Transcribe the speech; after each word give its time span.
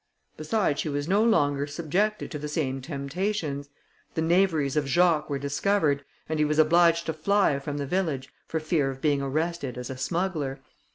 Besides, 0.35 0.79
she 0.79 0.89
was 0.89 1.07
no 1.07 1.23
longer 1.23 1.67
subjected 1.67 2.31
to 2.31 2.39
the 2.39 2.47
same 2.47 2.81
temptations. 2.81 3.69
The 4.15 4.23
knaveries 4.23 4.75
of 4.75 4.87
Jacques 4.87 5.29
were 5.29 5.37
discovered, 5.37 6.03
and 6.27 6.39
he 6.39 6.45
was 6.45 6.57
obliged 6.57 7.05
to 7.05 7.13
fly 7.13 7.59
from 7.59 7.77
the 7.77 7.85
village 7.85 8.27
for 8.47 8.59
fear 8.59 8.89
of 8.89 8.99
being 8.99 9.21
arrested 9.21 9.77
as 9.77 9.91
a 9.91 9.97
smuggler. 9.97 10.59